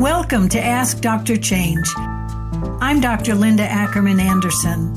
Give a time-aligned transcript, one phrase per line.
[0.00, 1.38] Welcome to Ask Dr.
[1.38, 1.90] Change.
[2.82, 3.34] I'm Dr.
[3.34, 4.92] Linda Ackerman Anderson.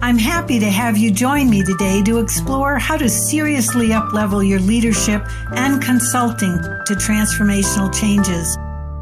[0.00, 4.60] I'm happy to have you join me today to explore how to seriously uplevel your
[4.60, 6.56] leadership and consulting
[6.86, 8.56] to transformational changes,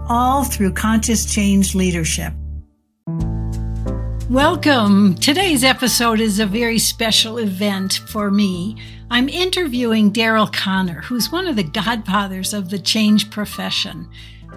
[0.08, 2.32] all through conscious change leadership.
[4.30, 5.14] Welcome.
[5.16, 8.78] Today's episode is a very special event for me.
[9.10, 14.08] I'm interviewing Daryl Conner, who's one of the godfathers of the change profession.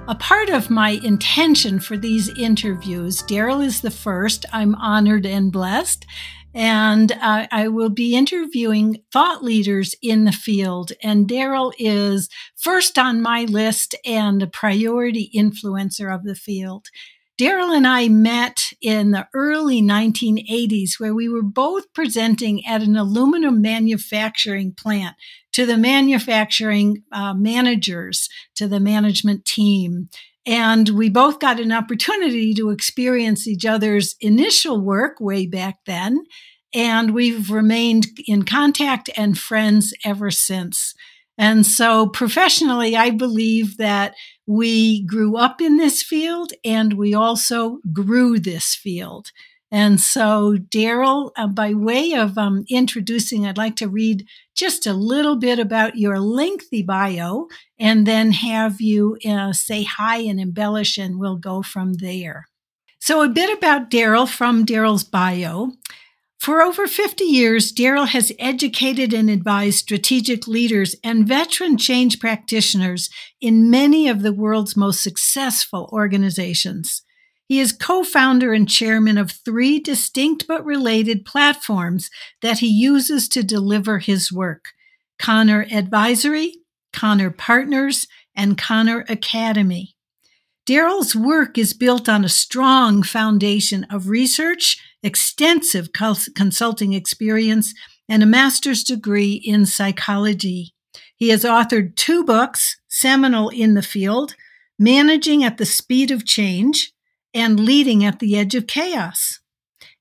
[0.10, 4.46] A part of my intention for these interviews, Daryl is the first.
[4.54, 6.06] I'm honored and blessed.
[6.54, 10.94] And uh, I will be interviewing thought leaders in the field.
[11.04, 16.88] And Daryl is first on my list and a priority influencer of the field.
[17.40, 22.98] Daryl and I met in the early 1980s where we were both presenting at an
[22.98, 25.16] aluminum manufacturing plant
[25.54, 30.10] to the manufacturing uh, managers, to the management team.
[30.48, 36.24] And we both got an opportunity to experience each other's initial work way back then.
[36.74, 40.96] And we've remained in contact and friends ever since.
[41.38, 44.16] And so professionally, I believe that
[44.48, 49.32] we grew up in this field and we also grew this field.
[49.70, 54.26] And so, Daryl, uh, by way of um, introducing, I'd like to read
[54.56, 60.20] just a little bit about your lengthy bio and then have you uh, say hi
[60.20, 62.48] and embellish, and we'll go from there.
[63.00, 65.74] So, a bit about Daryl from Daryl's bio.
[66.48, 73.10] For over 50 years, Daryl has educated and advised strategic leaders and veteran change practitioners
[73.42, 77.04] in many of the world's most successful organizations.
[77.50, 82.10] He is co founder and chairman of three distinct but related platforms
[82.42, 84.70] that he uses to deliver his work
[85.20, 86.60] Conner Advisory,
[86.94, 89.98] Conner Partners, and Conner Academy.
[90.66, 97.74] Daryl's work is built on a strong foundation of research, extensive consulting experience,
[98.08, 100.74] and a master's degree in psychology.
[101.16, 104.36] He has authored two books, seminal in the field
[104.80, 106.94] Managing at the Speed of Change
[107.34, 109.40] and Leading at the Edge of Chaos,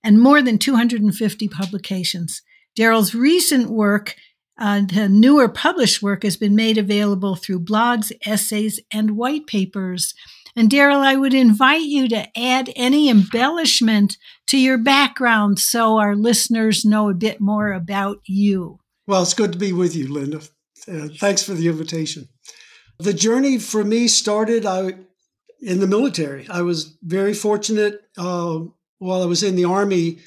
[0.04, 2.42] and more than 250 publications.
[2.78, 4.16] Daryl's recent work,
[4.58, 10.12] uh, the newer published work, has been made available through blogs, essays, and white papers.
[10.56, 16.16] And Daryl, I would invite you to add any embellishment to your background so our
[16.16, 18.78] listeners know a bit more about you.
[19.06, 20.40] Well, it's good to be with you, Linda.
[20.90, 22.28] Uh, thanks for the invitation.
[22.98, 24.94] The journey for me started I,
[25.60, 26.48] in the military.
[26.48, 28.60] I was very fortunate uh,
[28.98, 30.18] while I was in the Army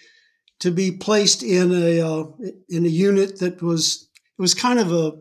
[0.60, 2.26] to be placed in a uh,
[2.68, 5.14] in a unit that was it was kind of a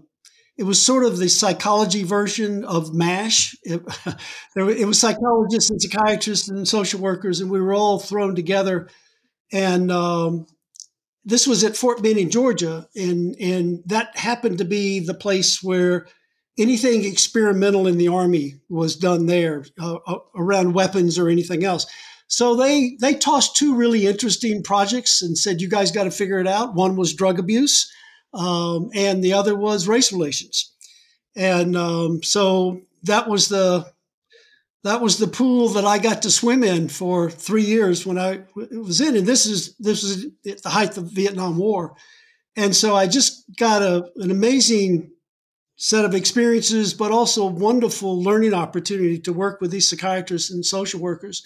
[0.58, 3.56] it was sort of the psychology version of MASH.
[3.62, 3.80] It,
[4.56, 8.88] it, was psychologists and psychiatrists and social workers, and we were all thrown together.
[9.52, 10.46] And um,
[11.24, 16.08] this was at Fort Benning, Georgia, and and that happened to be the place where
[16.58, 21.86] anything experimental in the army was done there uh, uh around weapons or anything else.
[22.26, 26.40] So they they tossed two really interesting projects and said, "You guys got to figure
[26.40, 27.88] it out." One was drug abuse
[28.34, 30.72] um, and the other was race relations.
[31.36, 33.90] And um, so that was the
[34.84, 38.42] that was the pool that I got to swim in for three years when I
[38.54, 39.16] was in.
[39.16, 41.94] And this is this was at the height of the Vietnam War,
[42.56, 45.12] and so I just got a, an amazing
[45.76, 51.00] set of experiences, but also wonderful learning opportunity to work with these psychiatrists and social
[51.00, 51.44] workers.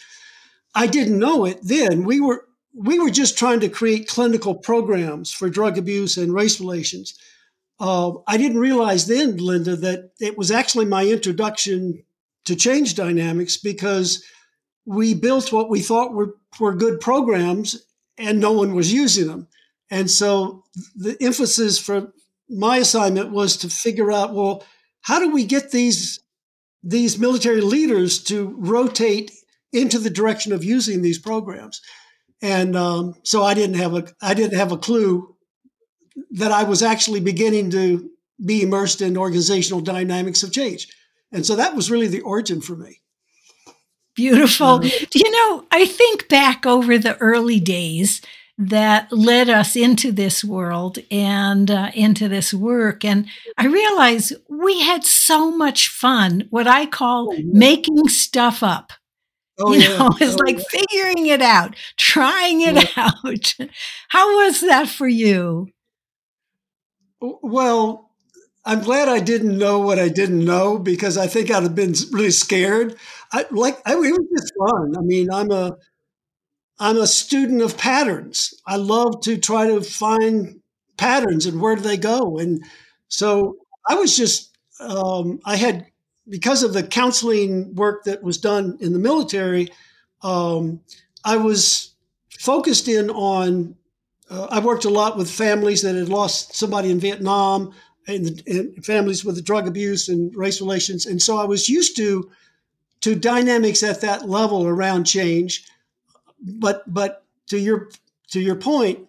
[0.74, 2.04] I didn't know it then.
[2.04, 6.60] We were we were just trying to create clinical programs for drug abuse and race
[6.60, 7.14] relations.
[7.78, 12.02] Uh, I didn't realize then, Linda, that it was actually my introduction
[12.44, 14.24] to change dynamics because
[14.84, 17.84] we built what we thought were, were good programs
[18.18, 19.48] and no one was using them.
[19.90, 22.12] And so the emphasis for
[22.48, 24.64] my assignment was to figure out well,
[25.02, 26.20] how do we get these,
[26.82, 29.32] these military leaders to rotate
[29.72, 31.80] into the direction of using these programs?
[32.42, 35.34] And um, so I didn't have a I didn't have a clue
[36.32, 38.10] that I was actually beginning to
[38.44, 40.88] be immersed in organizational dynamics of change,
[41.30, 43.00] and so that was really the origin for me.
[44.14, 44.80] Beautiful.
[44.80, 45.04] Mm-hmm.
[45.14, 48.20] You know, I think back over the early days
[48.58, 53.04] that led us into this world and uh, into this work.
[53.04, 58.92] And I realized we had so much fun, what I call oh, making stuff up.
[59.64, 59.98] Oh, you yeah.
[59.98, 60.80] know, it's oh, like yeah.
[60.80, 63.10] figuring it out, trying it yeah.
[63.24, 63.54] out.
[64.08, 65.68] How was that for you?
[67.20, 68.10] Well,
[68.64, 71.94] I'm glad I didn't know what I didn't know because I think I'd have been
[72.12, 72.96] really scared.
[73.32, 74.94] I like I, it was just fun.
[74.96, 75.76] I mean, I'm a
[76.78, 78.54] I'm a student of patterns.
[78.66, 80.60] I love to try to find
[80.96, 82.38] patterns and where do they go.
[82.38, 82.64] And
[83.08, 83.56] so
[83.88, 85.86] I was just um, I had
[86.28, 89.68] because of the counseling work that was done in the military.
[90.22, 90.80] Um,
[91.24, 91.94] I was
[92.38, 93.76] focused in on.
[94.30, 97.74] Uh, I worked a lot with families that had lost somebody in Vietnam
[98.06, 102.30] and, and families with drug abuse and race relations, and so I was used to
[103.02, 105.66] to dynamics at that level around change.
[106.40, 107.90] But but to your
[108.30, 109.08] to your point,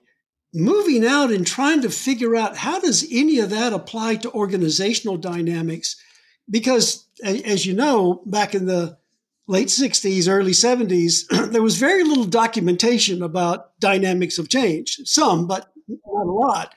[0.53, 5.17] moving out and trying to figure out how does any of that apply to organizational
[5.17, 5.95] dynamics,
[6.49, 8.97] because as you know, back in the
[9.47, 14.99] late 60s, early 70s, there was very little documentation about dynamics of change.
[15.05, 16.73] Some, but not a lot.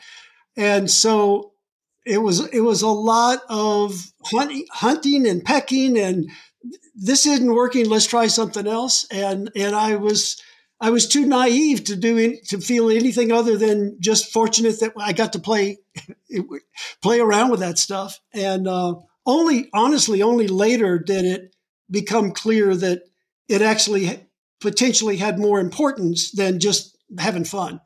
[0.57, 1.53] And so
[2.05, 6.31] it was it was a lot of hunting, hunting and pecking and
[6.95, 7.89] this isn't working.
[7.89, 9.07] Let's try something else.
[9.11, 10.41] And and I was
[10.81, 15.13] I was too naive to do to feel anything other than just fortunate that I
[15.13, 15.79] got to play
[17.03, 18.21] play around with that stuff.
[18.33, 18.97] And uh,
[19.27, 21.55] only honestly, only later did it
[21.91, 23.03] become clear that
[23.49, 24.21] it actually
[24.61, 27.81] potentially had more importance than just having fun.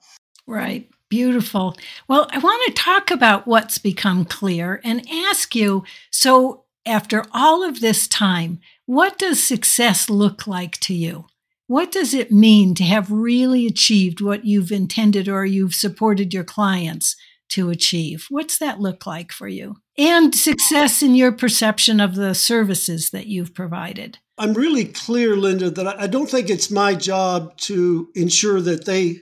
[0.46, 0.88] Right.
[1.08, 1.76] Beautiful.
[2.06, 7.62] Well, I want to talk about what's become clear and ask you so, after all
[7.62, 11.26] of this time, what does success look like to you?
[11.66, 16.44] What does it mean to have really achieved what you've intended or you've supported your
[16.44, 17.16] clients
[17.50, 18.26] to achieve?
[18.30, 19.76] What's that look like for you?
[19.98, 24.18] And success in your perception of the services that you've provided.
[24.38, 29.20] I'm really clear, Linda, that I don't think it's my job to ensure that they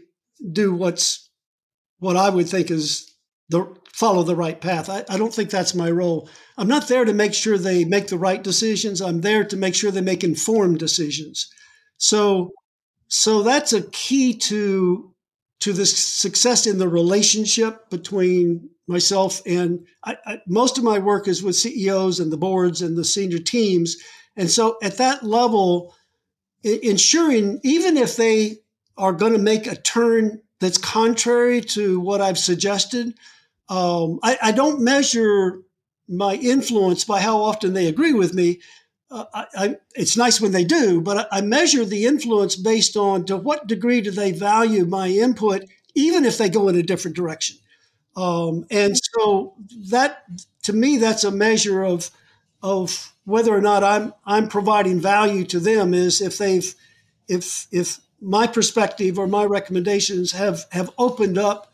[0.52, 1.28] do what's
[1.98, 3.12] what I would think is
[3.48, 4.88] the follow the right path.
[4.88, 6.30] I, I don't think that's my role.
[6.56, 9.00] I'm not there to make sure they make the right decisions.
[9.00, 11.50] I'm there to make sure they make informed decisions.
[11.96, 12.52] So,
[13.08, 15.12] so that's a key to
[15.60, 21.28] to the success in the relationship between myself and I, I, most of my work
[21.28, 23.96] is with CEOs and the boards and the senior teams.
[24.36, 25.94] And so at that level,
[26.62, 28.58] ensuring even if they
[28.96, 33.14] are going to make a turn that's contrary to what I've suggested,
[33.68, 35.62] um, I, I, don't measure
[36.08, 38.60] my influence by how often they agree with me
[39.10, 42.96] uh, I, I, it's nice when they do, but I, I measure the influence based
[42.96, 45.64] on to what degree do they value my input,
[45.94, 47.56] even if they go in a different direction.
[48.16, 49.54] Um, and so
[49.90, 50.24] that,
[50.64, 52.10] to me, that's a measure of
[52.60, 55.94] of whether or not I'm I'm providing value to them.
[55.94, 56.74] Is if they've
[57.28, 61.72] if if my perspective or my recommendations have have opened up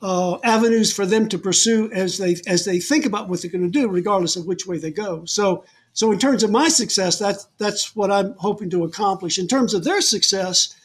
[0.00, 3.70] uh, avenues for them to pursue as they as they think about what they're going
[3.70, 5.24] to do, regardless of which way they go.
[5.26, 5.64] So
[5.96, 9.38] so in terms of my success, that's that's what I'm hoping to accomplish.
[9.38, 10.76] In terms of their success,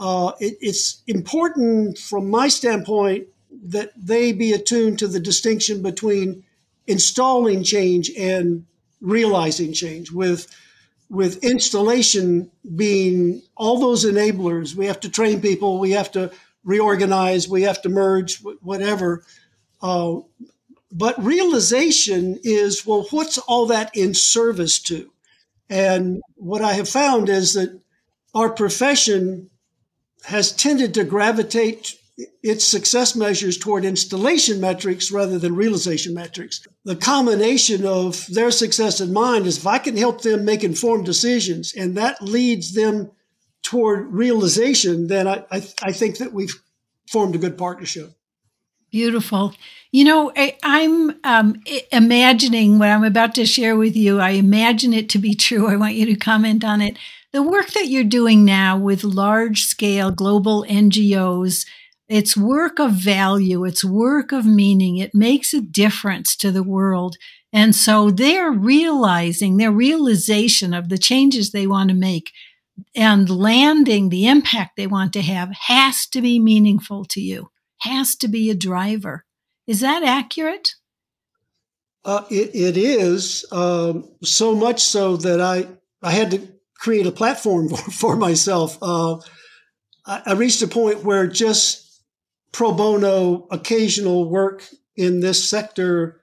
[0.00, 3.28] uh, it, it's important from my standpoint
[3.66, 6.42] that they be attuned to the distinction between
[6.88, 8.66] installing change and
[9.00, 10.10] realizing change.
[10.10, 10.48] With
[11.08, 16.32] with installation being all those enablers, we have to train people, we have to
[16.64, 19.22] reorganize, we have to merge, whatever.
[19.80, 20.16] Uh,
[20.92, 25.10] but realization is well, what's all that in service to?
[25.68, 27.80] And what I have found is that
[28.34, 29.50] our profession
[30.24, 31.96] has tended to gravitate
[32.42, 36.66] its success measures toward installation metrics rather than realization metrics.
[36.84, 41.06] The combination of their success and mine is if I can help them make informed
[41.06, 43.10] decisions and that leads them
[43.62, 46.54] toward realization, then I, I, I think that we've
[47.08, 48.12] formed a good partnership.
[48.90, 49.54] Beautiful.
[49.92, 54.18] You know, I, am um, imagining what I'm about to share with you.
[54.18, 55.68] I imagine it to be true.
[55.68, 56.98] I want you to comment on it.
[57.32, 61.66] The work that you're doing now with large scale global NGOs,
[62.08, 64.96] it's work of value, it's work of meaning.
[64.96, 67.16] It makes a difference to the world.
[67.52, 72.32] And so they're realizing their realization of the changes they want to make
[72.96, 78.16] and landing the impact they want to have has to be meaningful to you has
[78.16, 79.24] to be a driver.
[79.66, 80.74] Is that accurate?
[82.04, 85.68] Uh, it, it is um, so much so that I
[86.02, 88.78] I had to create a platform for, myself.
[88.80, 89.16] Uh,
[90.06, 92.02] I, I, reached a point where just
[92.52, 96.22] pro bono, occasional work in this sector,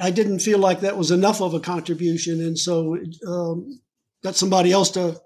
[0.00, 2.96] I didn't feel like that was enough of a contribution, and so
[3.26, 3.80] um,
[4.24, 5.20] got somebody else to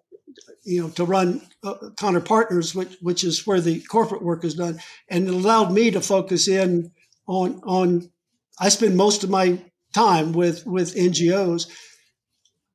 [0.65, 4.55] you know, to run uh, Conner Partners, which which is where the corporate work is
[4.55, 6.91] done, and it allowed me to focus in
[7.27, 8.11] on on
[8.59, 9.59] I spend most of my
[9.93, 11.69] time with with NGOs.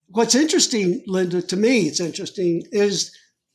[0.09, 3.11] What's interesting, Linda, to me, it's interesting is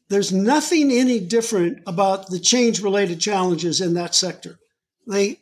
[0.09, 4.59] there's nothing any different about the change related challenges in that sector.
[5.07, 5.39] They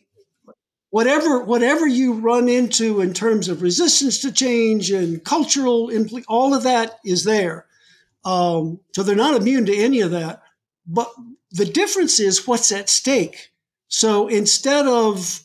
[0.90, 6.54] whatever whatever you run into in terms of resistance to change and cultural impl- all
[6.54, 7.66] of that is there.
[8.24, 10.42] Um, so they're not immune to any of that.
[10.86, 11.10] But
[11.52, 13.50] the difference is what's at stake.
[13.88, 15.42] So instead of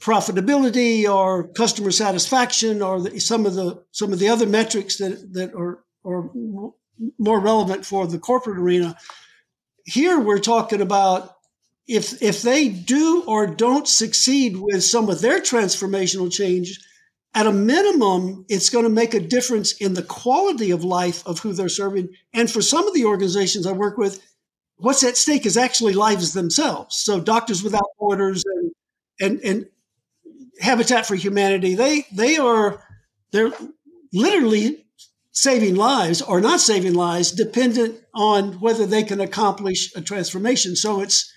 [0.00, 5.32] profitability or customer satisfaction or the, some of the some of the other metrics that
[5.32, 6.30] that are are
[7.18, 8.96] more relevant for the corporate arena,
[9.84, 11.34] here we're talking about
[11.88, 16.78] if if they do or don't succeed with some of their transformational change,
[17.38, 21.38] at a minimum, it's going to make a difference in the quality of life of
[21.38, 22.08] who they're serving.
[22.34, 24.20] And for some of the organizations I work with,
[24.78, 26.96] what's at stake is actually lives themselves.
[26.96, 28.72] So Doctors Without Borders and
[29.20, 29.66] and, and
[30.60, 32.82] Habitat for Humanity, they they are
[33.30, 33.52] they're
[34.12, 34.84] literally
[35.30, 40.74] saving lives or not saving lives dependent on whether they can accomplish a transformation.
[40.74, 41.32] So it's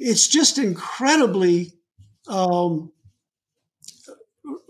[0.00, 1.74] it's just incredibly
[2.26, 2.90] um,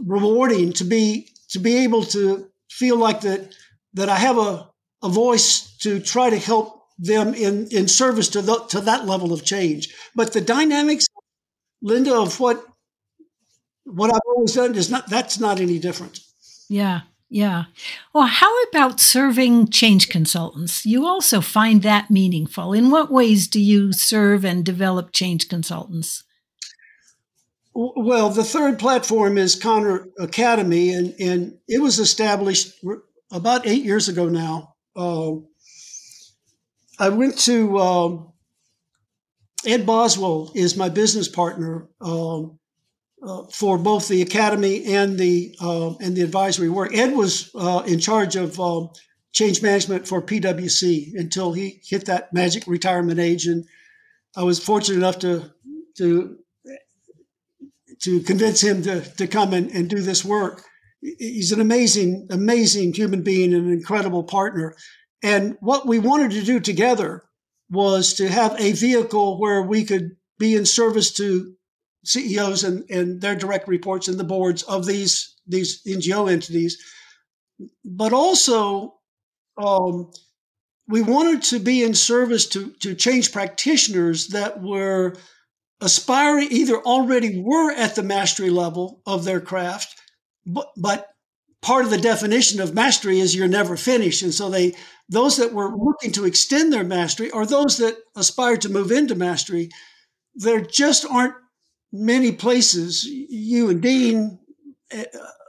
[0.04, 3.54] rewarding to be to be able to feel like that
[3.94, 4.68] that I have a,
[5.02, 9.32] a voice to try to help them in in service to the, to that level
[9.32, 9.88] of change.
[10.14, 11.06] But the dynamics,
[11.80, 12.64] Linda, of what
[13.84, 16.20] what I've always done is not that's not any different.
[16.68, 17.02] Yeah.
[17.28, 17.64] Yeah.
[18.12, 20.84] Well, how about serving change consultants?
[20.84, 22.74] You also find that meaningful.
[22.74, 26.24] In what ways do you serve and develop change consultants?
[27.74, 32.74] Well, the third platform is Conner Academy, and, and it was established
[33.30, 34.74] about eight years ago now.
[34.94, 35.36] Uh,
[36.98, 38.32] I went to um,
[39.66, 41.88] Ed Boswell is my business partner.
[42.00, 42.58] Um,
[43.22, 46.92] uh, for both the academy and the uh, and the advisory work.
[46.92, 48.90] Ed was uh, in charge of um,
[49.32, 53.64] change management for PwC until he hit that magic retirement age, and
[54.36, 55.50] I was fortunate enough to
[55.98, 56.38] to
[58.02, 60.62] to convince him to to come and, and do this work.
[61.00, 64.76] He's an amazing, amazing human being and an incredible partner.
[65.22, 67.24] And what we wanted to do together
[67.70, 71.54] was to have a vehicle where we could be in service to
[72.04, 76.78] CEOs and, and their direct reports and the boards of these these NGO entities,
[77.84, 78.94] but also
[79.58, 80.10] um,
[80.88, 85.16] we wanted to be in service to to change practitioners that were
[85.82, 90.00] aspiring either already were at the mastery level of their craft,
[90.46, 91.08] but but
[91.60, 94.74] part of the definition of mastery is you're never finished, and so they
[95.08, 99.14] those that were looking to extend their mastery or those that aspire to move into
[99.14, 99.68] mastery,
[100.34, 101.34] there just aren't
[101.92, 104.38] many places, you and Dean
[104.96, 105.02] uh,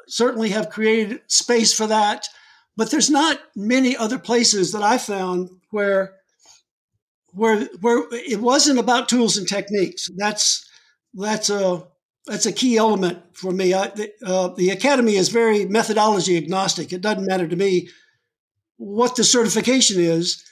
[0.07, 2.27] certainly have created space for that,
[2.75, 6.15] but there's not many other places that I found where
[7.33, 10.09] where where it wasn't about tools and techniques.
[10.15, 10.67] That's
[11.13, 11.87] that's a
[12.25, 13.73] that's a key element for me.
[13.73, 16.93] I, the, uh, the academy is very methodology agnostic.
[16.93, 17.89] It doesn't matter to me
[18.77, 20.43] what the certification is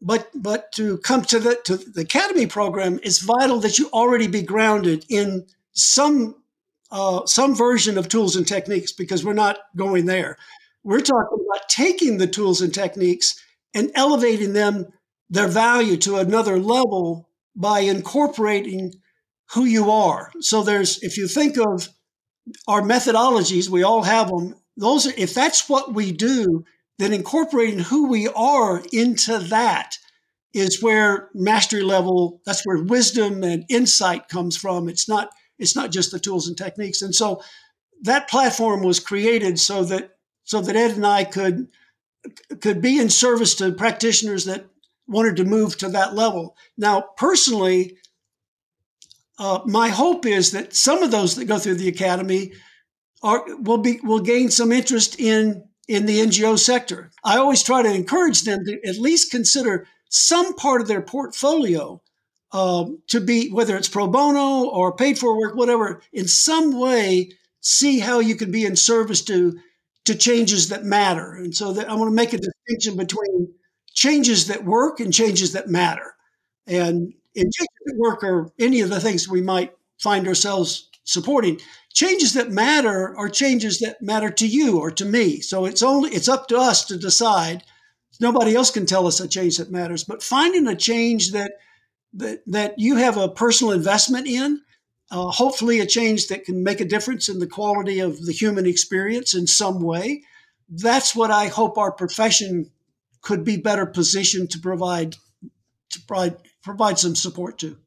[0.00, 4.26] but but to come to the to the academy program, it's vital that you already
[4.26, 6.36] be grounded in some
[6.90, 10.36] uh, some version of tools and techniques because we're not going there.
[10.84, 13.40] We're talking about taking the tools and techniques
[13.72, 14.86] and elevating them
[15.30, 18.92] their value to another level by incorporating
[19.52, 20.30] who you are.
[20.40, 21.88] So there's if you think of
[22.68, 24.54] our methodologies, we all have them.
[24.76, 26.64] Those are, if that's what we do,
[26.98, 29.96] then incorporating who we are into that
[30.52, 35.90] is where mastery level that's where wisdom and insight comes from it's not it's not
[35.90, 37.42] just the tools and techniques and so
[38.02, 40.10] that platform was created so that
[40.44, 41.66] so that ed and i could
[42.60, 44.64] could be in service to practitioners that
[45.06, 47.96] wanted to move to that level now personally
[49.38, 52.52] uh, my hope is that some of those that go through the academy
[53.22, 57.10] are will be will gain some interest in in the NGO sector.
[57.24, 62.00] I always try to encourage them to at least consider some part of their portfolio
[62.52, 67.30] um, to be, whether it's pro bono or paid for work, whatever, in some way,
[67.60, 69.58] see how you can be in service to
[70.04, 71.32] to changes that matter.
[71.32, 73.54] And so that I want to make a distinction between
[73.94, 76.14] changes that work and changes that matter.
[76.66, 81.60] And in changes that work are any of the things we might find ourselves supporting
[81.92, 85.40] changes that matter are changes that matter to you or to me.
[85.40, 87.62] So it's only it's up to us to decide.
[88.20, 91.52] Nobody else can tell us a change that matters, but finding a change that
[92.14, 94.60] that, that you have a personal investment in,
[95.10, 98.66] uh, hopefully a change that can make a difference in the quality of the human
[98.66, 100.22] experience in some way.
[100.68, 102.70] That's what I hope our profession
[103.24, 105.16] could be better positioned to provide
[105.90, 107.78] to provide provide some support to.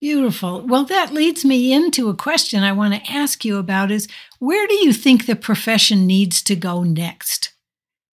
[0.00, 0.62] Beautiful.
[0.62, 4.08] Well, that leads me into a question I want to ask you about is
[4.38, 7.52] where do you think the profession needs to go next?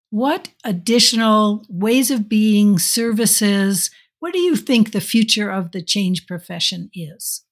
[0.09, 6.27] What additional ways of being, services, what do you think the future of the change
[6.27, 7.45] profession is?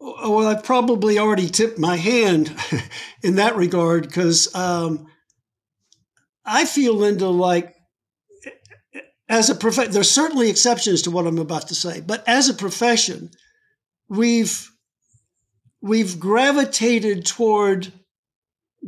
[0.00, 2.54] Well, I've probably already tipped my hand
[3.22, 5.09] in that regard because um,
[6.50, 7.76] I feel, Linda, like
[9.28, 12.54] as a profession, there's certainly exceptions to what I'm about to say, but as a
[12.54, 13.30] profession,
[14.08, 14.68] we've
[15.80, 17.92] we've gravitated toward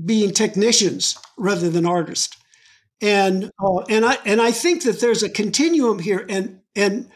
[0.04, 2.36] being technicians rather than artists,
[3.00, 7.08] and uh, and I and I think that there's a continuum here, and and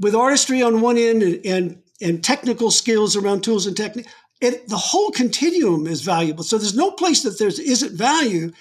[0.00, 4.08] with artistry on one end and and, and technical skills around tools and technique,
[4.40, 6.44] the whole continuum is valuable.
[6.44, 8.52] So there's no place that there isn't value,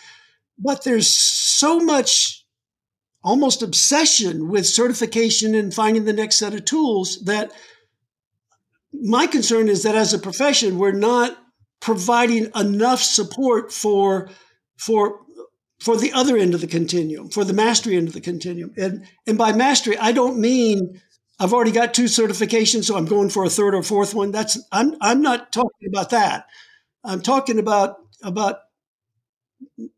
[0.61, 2.45] but there's so much
[3.23, 7.51] almost obsession with certification and finding the next set of tools that
[8.93, 11.37] my concern is that as a profession we're not
[11.79, 14.29] providing enough support for
[14.77, 15.19] for
[15.79, 18.73] for the other end of the continuum for the mastery end of the continuum.
[18.77, 21.01] And and by mastery i don't mean
[21.39, 24.31] i've already got two certifications so i'm going for a third or fourth one.
[24.31, 26.47] That's i'm i'm not talking about that.
[27.03, 28.57] I'm talking about about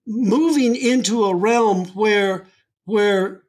[0.05, 2.45] moving into a realm where
[2.85, 3.43] where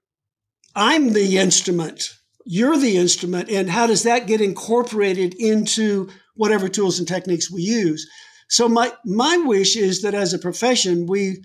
[0.77, 2.11] I'm the instrument,
[2.45, 7.63] you're the instrument, and how does that get incorporated into whatever tools and techniques we
[7.63, 8.09] use?
[8.49, 11.43] So my my wish is that as a profession, we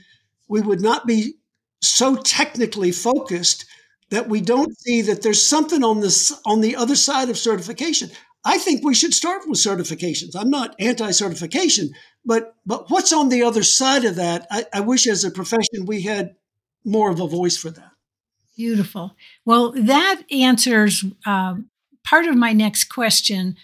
[0.48, 1.36] we would not be
[1.82, 3.66] so technically focused
[4.10, 8.10] that we don't see that there's something on this on the other side of certification.
[8.46, 10.36] I think we should start with certifications.
[10.36, 11.92] I'm not anti-certification,
[12.26, 14.48] but but what's on the other side of that?
[14.52, 16.36] I, I wish as a profession we had
[16.86, 17.92] more of a voice for that.
[18.56, 19.16] Beautiful.
[19.46, 21.70] Well, that answers um,
[22.04, 23.56] part of my next question.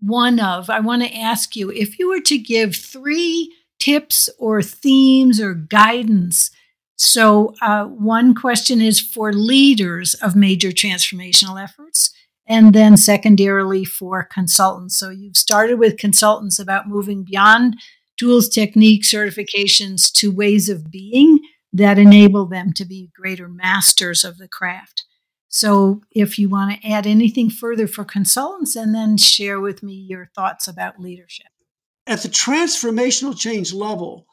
[0.00, 4.60] One of, I want to ask you if you were to give three tips or
[4.60, 6.50] themes or guidance.
[6.96, 12.12] So, uh, one question is for leaders of major transformational efforts,
[12.46, 14.98] and then secondarily for consultants.
[14.98, 17.76] So, you've started with consultants about moving beyond
[18.18, 21.40] tools, techniques, certifications to ways of being
[21.72, 25.04] that enable them to be greater masters of the craft.
[25.48, 29.94] So, if you want to add anything further for consultants, and then share with me
[29.94, 31.46] your thoughts about leadership.
[32.06, 34.26] At the transformational change level,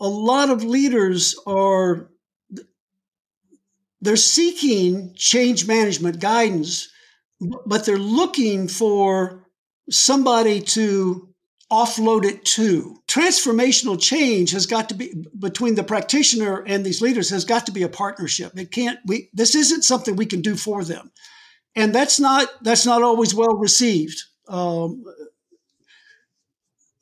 [0.00, 2.10] a lot of leaders are
[4.00, 6.88] they're seeking change management guidance,
[7.40, 9.44] but they're looking for
[9.90, 11.28] somebody to
[11.70, 12.96] offload it to.
[13.06, 17.72] Transformational change has got to be between the practitioner and these leaders has got to
[17.72, 18.58] be a partnership.
[18.58, 21.12] It can't we this isn't something we can do for them.
[21.76, 24.22] And that's not that's not always well received.
[24.48, 25.04] Um,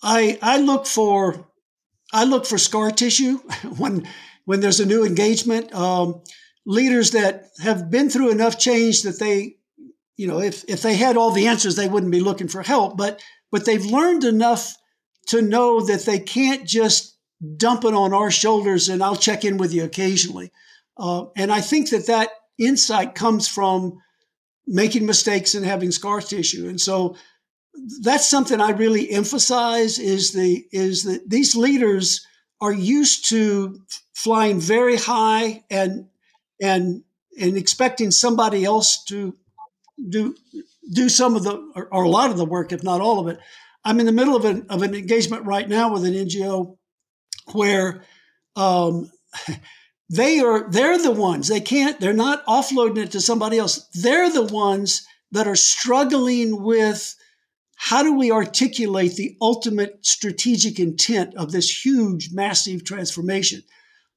[0.02, 1.48] I I look for
[2.12, 3.38] I look for scar tissue
[3.78, 4.06] when
[4.44, 5.72] when there's a new engagement.
[5.72, 6.22] Um,
[6.66, 9.55] leaders that have been through enough change that they,
[10.16, 12.96] you know, if if they had all the answers, they wouldn't be looking for help.
[12.96, 14.76] But but they've learned enough
[15.28, 17.16] to know that they can't just
[17.56, 20.52] dump it on our shoulders and I'll check in with you occasionally.
[20.96, 23.98] Uh, and I think that that insight comes from
[24.66, 26.68] making mistakes and having scar tissue.
[26.68, 27.16] And so
[28.00, 32.26] that's something I really emphasize is the is that these leaders
[32.60, 33.80] are used to
[34.14, 36.06] flying very high and
[36.60, 37.02] and
[37.38, 39.36] and expecting somebody else to
[40.08, 40.34] do
[40.92, 43.28] do some of the or, or, a lot of the work, if not all of
[43.28, 43.38] it.
[43.84, 46.76] I'm in the middle of an of an engagement right now with an NGO
[47.52, 48.02] where
[48.56, 49.10] um,
[50.10, 53.88] they are they're the ones they can't they're not offloading it to somebody else.
[53.94, 57.16] They're the ones that are struggling with
[57.76, 63.62] how do we articulate the ultimate strategic intent of this huge, massive transformation.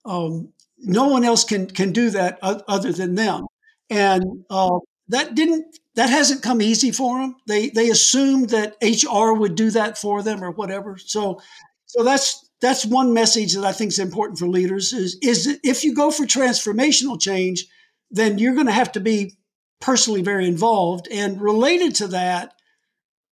[0.06, 3.46] Um, no one else can can do that other than them,
[3.90, 4.80] and uh,
[5.10, 7.36] that didn't that hasn't come easy for them.
[7.48, 10.98] They they assumed that HR would do that for them or whatever.
[10.98, 11.42] So
[11.86, 15.84] so that's that's one message that I think is important for leaders is is if
[15.84, 17.66] you go for transformational change,
[18.12, 19.38] then you're going to have to be
[19.82, 21.08] personally very involved.
[21.12, 22.54] And related to that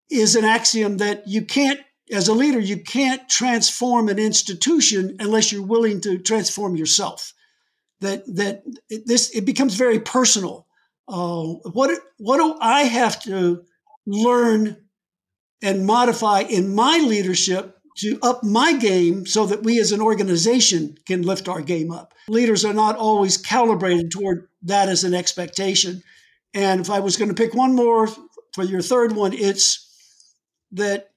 [0.10, 1.80] is an axiom that you can't
[2.12, 7.34] as a leader you can't transform an institution unless you're willing to transform yourself.
[8.00, 8.63] That that
[9.06, 10.66] this it becomes very personal
[11.08, 13.63] uh, what what do I have to
[14.06, 14.78] learn
[15.62, 20.96] and modify in my leadership to up my game so that we as an organization
[21.06, 22.13] can lift our game up.
[22.28, 26.04] Leaders are not always calibrated toward that as an expectation.
[26.54, 28.08] And if I was going to pick one more
[28.54, 29.84] for your third one, it's
[30.74, 31.10] that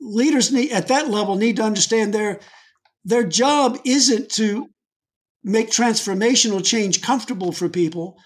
[0.00, 2.40] leaders need at that level need to understand their
[3.04, 4.68] their job isn't to
[5.42, 8.16] make transformational change comfortable for people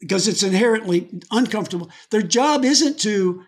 [0.00, 1.90] because it's inherently uncomfortable.
[2.10, 3.44] Their job isn't to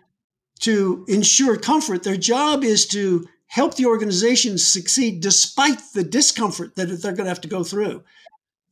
[0.61, 2.03] to ensure comfort.
[2.03, 7.29] Their job is to help the organization succeed despite the discomfort that they're going to
[7.29, 8.03] have to go through.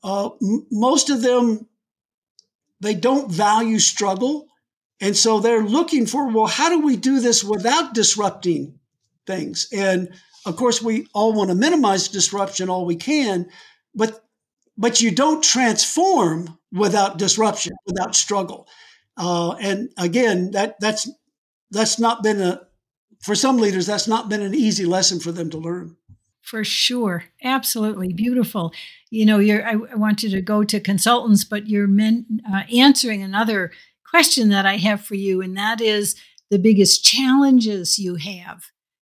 [0.03, 1.65] Uh, m- most of them,
[2.79, 4.47] they don't value struggle.
[4.99, 8.79] And so they're looking for, well, how do we do this without disrupting
[9.25, 9.67] things?
[9.71, 10.09] And
[10.45, 13.49] of course, we all want to minimize disruption all we can,
[13.95, 14.26] but
[14.77, 18.67] but you don't transform without disruption, without struggle.
[19.17, 21.09] Uh, and again, that that's
[21.71, 22.61] that's not been a
[23.21, 25.97] for some leaders that's not been an easy lesson for them to learn.
[26.41, 27.25] For sure.
[27.43, 28.13] Absolutely.
[28.13, 28.71] Beautiful.
[29.09, 32.63] You know you're i, I want you to go to consultants but you're men, uh,
[32.73, 33.71] answering another
[34.09, 36.15] question that i have for you and that is
[36.49, 38.65] the biggest challenges you have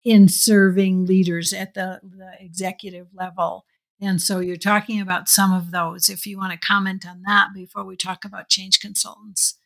[0.04, 3.65] in serving leaders at the, the executive level
[4.03, 7.49] and so you're talking about some of those if you want to comment on that
[7.53, 9.57] before we talk about change consultants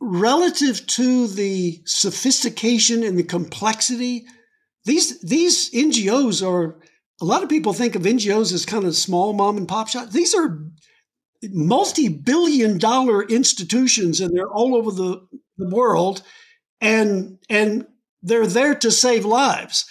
[0.00, 4.26] relative to the sophistication and the complexity,
[4.84, 6.80] these these NGOs are
[7.20, 10.12] a lot of people think of NGOs as kind of small mom and pop shops.
[10.12, 10.64] These are
[11.42, 16.22] multi-billion dollar institutions and they're all over the, the world
[16.80, 17.86] and and
[18.22, 19.86] they're there to save lives.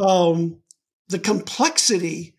[0.00, 0.60] Um,
[1.08, 2.33] the complexity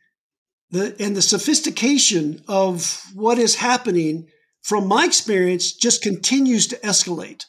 [0.72, 4.28] the, and the sophistication of what is happening
[4.62, 7.46] from my experience, just continues to escalate.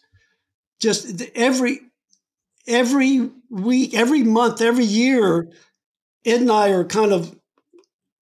[0.80, 1.80] Just every
[2.66, 5.48] every week, every month, every year,
[6.24, 7.34] Ed and I are kind of,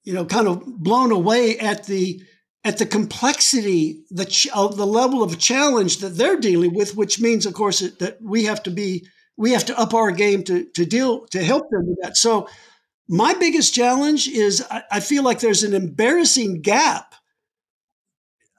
[0.04, 2.22] you know, kind of blown away at the
[2.62, 7.46] at the complexity, the ch- the level of challenge that they're dealing with, which means,
[7.46, 10.85] of course, that we have to be we have to up our game to to
[10.85, 12.16] deal to help them with that.
[12.16, 12.48] So,
[13.08, 17.14] my biggest challenge is I, I feel like there's an embarrassing gap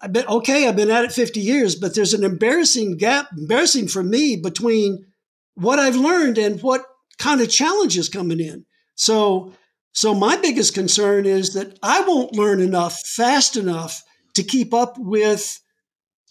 [0.06, 3.88] I've been okay, I've been at it 50 years, but there's an embarrassing gap, embarrassing
[3.88, 5.08] for me between
[5.56, 6.86] what I've learned and what
[7.18, 8.66] kind of challenges coming in.
[8.94, 9.54] So
[9.94, 14.04] so my biggest concern is that I won't learn enough fast enough
[14.36, 15.60] to keep up with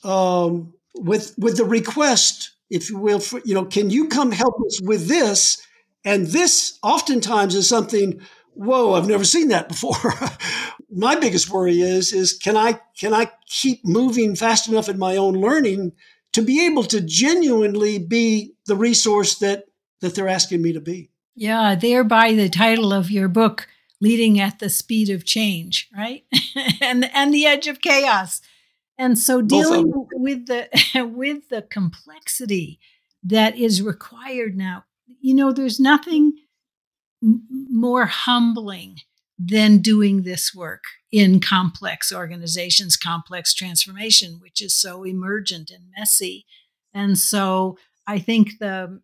[0.05, 3.19] um, with with the request, if you will.
[3.19, 5.61] For, you know, can you come help us with this?
[6.05, 8.21] And this oftentimes is something
[8.55, 10.15] whoa, I've never seen that before.
[10.91, 15.17] my biggest worry is is can I can I keep moving fast enough in my
[15.17, 15.93] own learning
[16.33, 19.65] to be able to genuinely be the resource that
[20.01, 21.11] that they're asking me to be.
[21.35, 23.69] Yeah, thereby the title of your book,
[24.01, 26.25] Leading at the Speed of Change, right?
[26.81, 28.41] and and the edge of chaos.
[28.97, 30.69] And so dealing with the
[31.15, 32.79] with the complexity
[33.23, 34.85] that is required now.
[35.07, 36.33] You know, there's nothing
[37.21, 38.99] more humbling
[39.39, 46.47] than doing this work in complex organizations, complex transformation, which is so emergent and messy.
[46.93, 49.01] And so I think the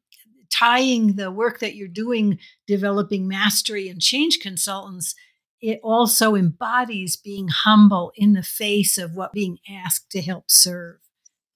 [0.53, 5.15] tying the work that you're doing, developing mastery and change consultants,
[5.61, 10.97] it also embodies being humble in the face of what being asked to help serve.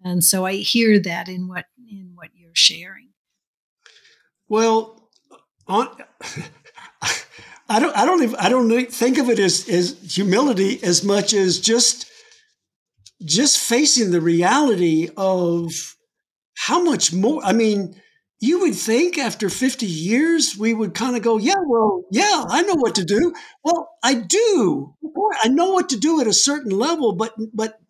[0.03, 3.14] And so I hear that in what in what you're sharing.
[4.55, 5.11] Well,
[5.67, 5.89] on,
[7.69, 11.35] I don't I don't even, I don't think of it as as humility as much
[11.35, 12.09] as just
[13.25, 15.97] just facing the reality of
[16.57, 18.01] how much more I mean
[18.41, 22.63] you would think after 50 years we would kind of go yeah well yeah I
[22.63, 23.35] know what to do.
[23.65, 24.95] Well I do.
[25.43, 27.81] I know what to do at a certain level but but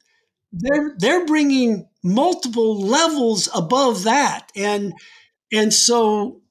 [0.53, 4.48] they're they're bringing multiple levels above that.
[4.57, 4.94] And
[5.53, 6.42] and so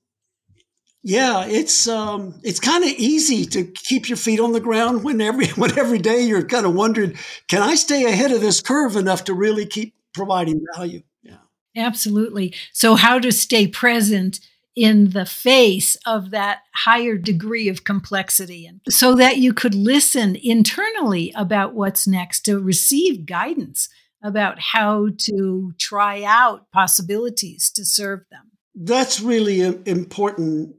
[1.05, 5.19] yeah, it's um, it's kind of easy to keep your feet on the ground when
[5.19, 7.17] every when every day you're kind of wondering,
[7.49, 11.03] can I stay ahead of this curve enough to really keep providing value?
[11.21, 11.37] Yeah,
[11.75, 12.53] absolutely.
[12.71, 14.39] So, how to stay present
[14.75, 20.37] in the face of that higher degree of complexity, and so that you could listen
[20.41, 23.89] internally about what's next to receive guidance
[24.23, 28.51] about how to try out possibilities to serve them.
[28.73, 30.77] That's really important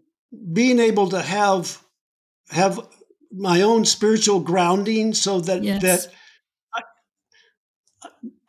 [0.53, 1.83] being able to have
[2.51, 2.81] have
[3.33, 5.83] my own spiritual grounding so that yes.
[5.83, 6.15] that
[6.75, 6.83] I,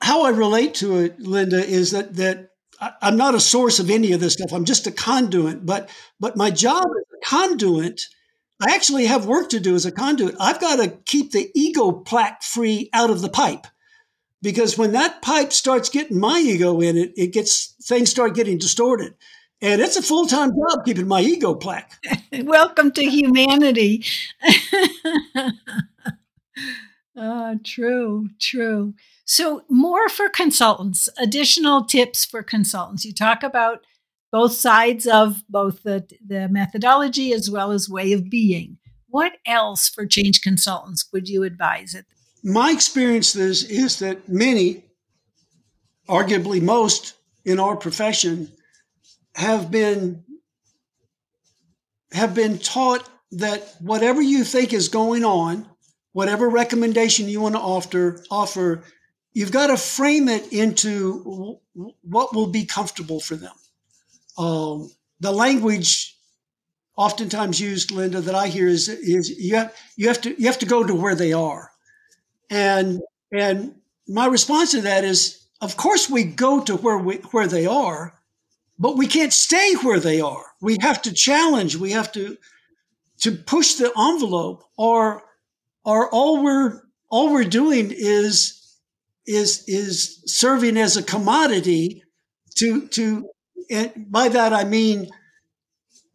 [0.02, 3.89] how I relate to it, Linda, is that that I, I'm not a source of
[3.89, 4.54] any of this stuff.
[4.54, 5.65] I'm just a conduit.
[5.65, 8.02] But but my job as a conduit,
[8.62, 10.36] I actually have work to do as a conduit.
[10.39, 13.67] I've got to keep the ego plaque free out of the pipe
[14.41, 18.58] because when that pipe starts getting my ego in it, it gets things start getting
[18.58, 19.15] distorted.
[19.65, 21.91] And it's a full time job keeping my ego plaque.
[22.32, 24.06] Welcome to humanity.
[27.17, 28.93] oh, true, true.
[29.25, 33.06] So, more for consultants, additional tips for consultants.
[33.06, 33.80] You talk about
[34.32, 38.78] both sides of both the, the methodology as well as way of being.
[39.08, 42.06] What else for change consultants would you advise at
[42.43, 44.84] my experience is, is that many,
[46.08, 48.51] arguably most in our profession,
[49.36, 50.24] have been
[52.12, 55.67] have been taught that whatever you think is going on,
[56.13, 58.84] whatever recommendation you want to offer, offer,
[59.34, 63.52] you've got to frame it into what will be comfortable for them.
[64.38, 66.17] Um, the language
[66.95, 70.60] oftentimes used, Linda, that I hear is is you have you have to you have
[70.60, 71.71] to go to where they are.
[72.50, 73.02] And
[73.34, 73.76] and
[74.08, 78.14] my response to that is, of course, we go to where we where they are,
[78.78, 80.46] but we can't stay where they are.
[80.62, 81.76] We have to challenge.
[81.76, 82.38] We have to
[83.22, 85.24] to push the envelope, or
[85.84, 88.78] or all we're all we're doing is
[89.26, 92.04] is is serving as a commodity
[92.56, 93.30] to to
[93.70, 95.10] and by that I mean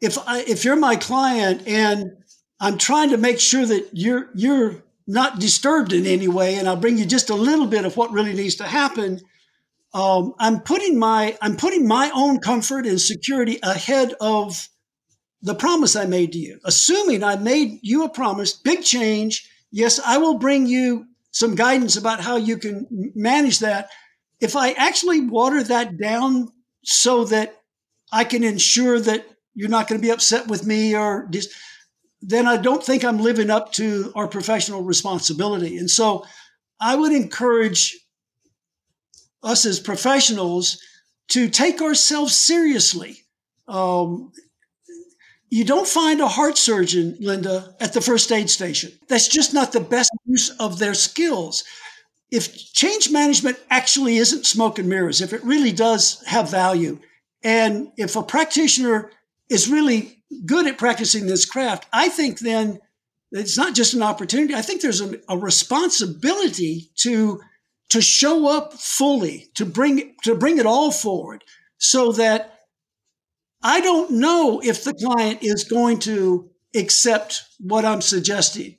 [0.01, 2.12] if I if you're my client and
[2.61, 6.77] I'm trying to make sure that you're you're not disturbed in any way, and I'll
[6.77, 9.20] bring you just a little bit of what really needs to happen.
[9.92, 14.68] Um, I'm putting my I'm putting my own comfort and security ahead of
[15.42, 16.61] the promise I made to you.
[16.64, 19.48] Assuming I made you a promise, big change.
[19.72, 23.90] Yes, I will bring you some guidance about how you can manage that.
[24.40, 26.48] If I actually water that down
[26.85, 27.57] so that
[28.12, 31.50] I can ensure that you're not going to be upset with me or just
[32.22, 35.79] then I don't think I'm living up to our professional responsibility.
[35.79, 36.26] And so
[36.79, 37.98] I would encourage
[39.42, 40.81] us as professionals
[41.29, 43.18] to take ourselves seriously.
[43.68, 44.33] Um,
[45.48, 48.92] you don't find a heart surgeon, Linda, at the first aid station.
[49.09, 51.64] That's just not the best use of their skills.
[52.31, 57.00] If change management actually isn't smoke and mirrors, if it really does have value,
[57.42, 59.11] and if a practitioner
[59.48, 62.79] is really good at practicing this craft, I think then
[63.33, 64.55] it's not just an opportunity.
[64.55, 67.40] I think there's a, a responsibility to
[67.90, 71.44] to show up fully, to bring to bring it all forward,
[71.79, 72.59] so that
[73.62, 78.79] I don't know if the client is going to accept what I'm suggesting.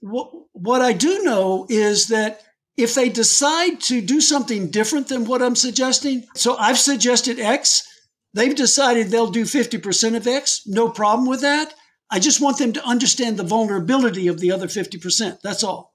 [0.00, 2.42] What, what I do know is that
[2.76, 7.86] if they decide to do something different than what I'm suggesting, so I've suggested X,
[8.32, 10.62] They've decided they'll do 50% of X.
[10.66, 11.74] No problem with that.
[12.10, 15.40] I just want them to understand the vulnerability of the other 50%.
[15.42, 15.94] That's all.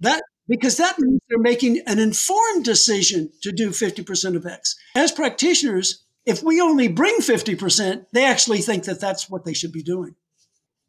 [0.00, 4.76] That because that means they're making an informed decision to do 50% of X.
[4.94, 9.72] As practitioners, if we only bring 50%, they actually think that that's what they should
[9.72, 10.14] be doing.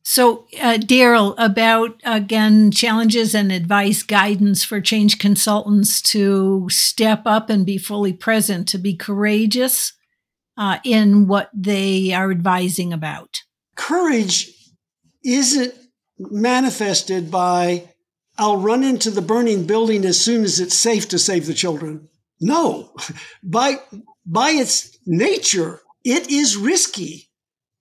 [0.03, 7.49] So, uh, Daryl, about again challenges and advice, guidance for change consultants to step up
[7.49, 9.91] and be fully present, to be courageous,
[10.57, 13.41] uh, in what they are advising about?
[13.75, 14.49] Courage
[15.23, 15.73] isn't
[16.17, 17.89] manifested by,
[18.37, 22.09] I'll run into the burning building as soon as it's safe to save the children.
[22.39, 22.93] No,
[23.43, 23.77] by,
[24.25, 27.29] by its nature, it is risky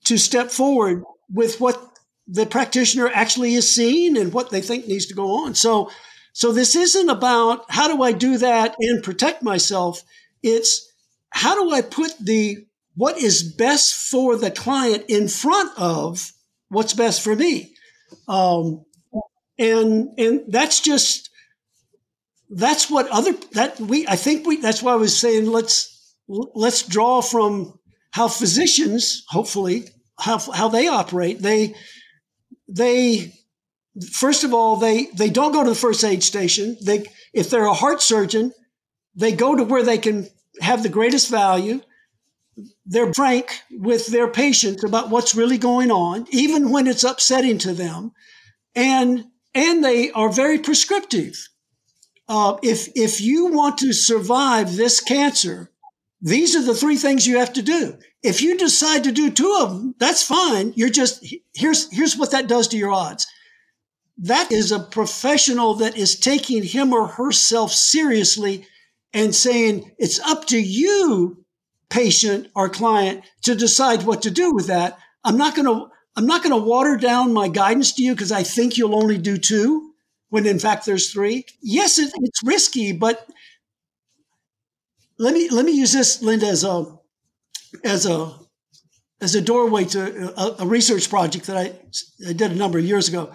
[0.05, 1.83] to step forward with what
[2.27, 5.55] the practitioner actually is seeing and what they think needs to go on.
[5.55, 5.91] So,
[6.33, 10.03] so this isn't about how do I do that and protect myself.
[10.43, 10.93] It's
[11.31, 16.33] how do I put the what is best for the client in front of
[16.69, 17.75] what's best for me?
[18.27, 18.86] Um,
[19.59, 21.31] and and that's just
[22.51, 25.93] that's what other that we I think we that's why I was saying let's
[26.29, 27.79] let's draw from
[28.11, 29.89] how physicians hopefully
[30.19, 31.41] how how they operate.
[31.41, 31.75] They
[32.69, 33.33] they
[34.13, 36.77] first of all they they don't go to the first aid station.
[36.83, 38.53] They if they're a heart surgeon
[39.17, 40.29] they go to where they can
[40.61, 41.81] have the greatest value.
[42.85, 47.75] They're frank with their patients about what's really going on, even when it's upsetting to
[47.75, 48.13] them,
[48.75, 49.25] and
[49.57, 51.49] and they are very prescriptive.
[52.29, 55.71] Uh, if if you want to survive this cancer,
[56.21, 57.97] these are the three things you have to do.
[58.23, 60.75] If you decide to do two of them, that's fine.
[60.77, 63.27] You're just here's here's what that does to your odds.
[64.19, 68.67] That is a professional that is taking him or herself seriously
[69.13, 71.45] and saying it's up to you
[71.89, 74.99] patient or client to decide what to do with that.
[75.25, 75.87] I'm not going to
[76.17, 79.19] I'm not going to water down my guidance to you because I think you'll only
[79.19, 79.93] do two
[80.31, 81.45] when in fact there's three.
[81.63, 83.29] Yes, it, it's risky, but
[85.19, 86.87] let me let me use this, Linda, as a
[87.85, 88.35] as a
[89.21, 91.73] as a doorway to a, a research project that I,
[92.29, 93.33] I did a number of years ago.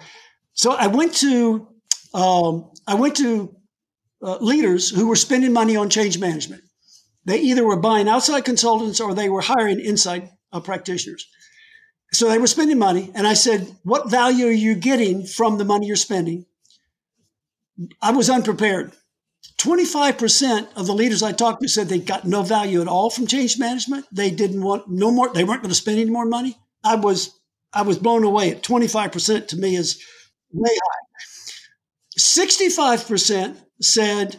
[0.54, 1.68] So I went to
[2.14, 3.56] um, I went to
[4.22, 6.62] uh, leaders who were spending money on change management.
[7.24, 11.26] They either were buying outside consultants or they were hiring inside uh, practitioners.
[12.12, 15.64] So they were spending money, and I said, "What value are you getting from the
[15.64, 16.46] money you're spending?"
[18.00, 18.92] I was unprepared.
[19.58, 23.26] 25% of the leaders I talked to said they got no value at all from
[23.26, 24.06] change management.
[24.12, 26.56] They didn't want no more, they weren't going to spend any more money.
[26.84, 27.38] I was
[27.72, 30.02] I was blown away at 25% to me is
[30.52, 31.06] way high.
[32.18, 34.36] 65% said,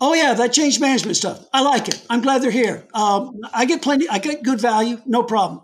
[0.00, 1.44] Oh yeah, that change management stuff.
[1.52, 2.02] I like it.
[2.08, 2.86] I'm glad they're here.
[2.94, 5.60] Um, I get plenty, I get good value, no problem.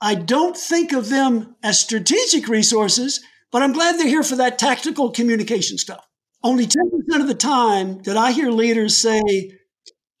[0.00, 4.58] I don't think of them as strategic resources, but I'm glad they're here for that
[4.58, 6.06] tactical communication stuff.
[6.42, 9.22] Only 10% of the time did I hear leaders say,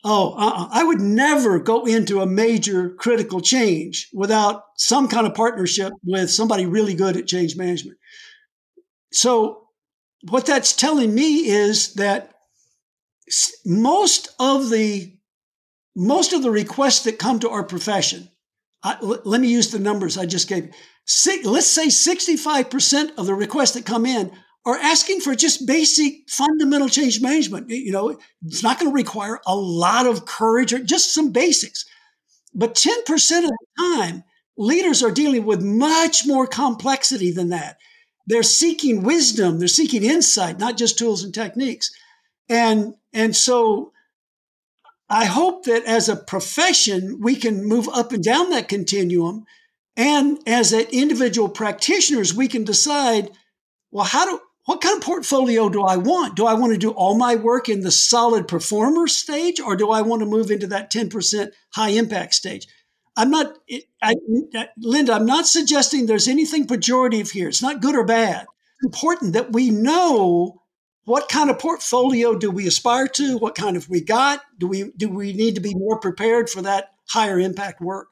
[0.08, 0.68] Oh, uh-uh.
[0.70, 6.30] I would never go into a major critical change without some kind of partnership with
[6.30, 7.98] somebody really good at change management.
[9.12, 9.66] So,
[10.28, 12.34] what that's telling me is that
[13.64, 15.12] most of the
[15.96, 18.28] most of the requests that come to our profession,
[18.86, 20.70] I, l- let me use the numbers I just gave.
[21.44, 24.30] let's say 65% of the requests that come in
[24.64, 27.68] are asking for just basic fundamental change management.
[27.68, 31.84] You know, it's not going to require a lot of courage or just some basics.
[32.54, 34.24] But 10% of the time,
[34.56, 37.78] leaders are dealing with much more complexity than that.
[38.28, 41.90] They're seeking wisdom, they're seeking insight, not just tools and techniques.
[42.48, 43.92] And and so
[45.08, 49.44] I hope that as a profession we can move up and down that continuum
[49.96, 53.30] and as individual practitioners we can decide
[53.90, 56.34] well how do what kind of portfolio do I want?
[56.34, 59.90] Do I want to do all my work in the solid performer stage or do
[59.90, 62.66] I want to move into that 10% high impact stage?
[63.16, 63.56] I'm not,
[64.02, 64.16] I,
[64.76, 67.48] Linda, I'm not suggesting there's anything pejorative here.
[67.48, 68.42] It's not good or bad.
[68.42, 70.62] It's important that we know
[71.06, 73.38] what kind of portfolio do we aspire to?
[73.38, 74.42] What kind of we got?
[74.58, 78.08] Do we, do we need to be more prepared for that higher impact work?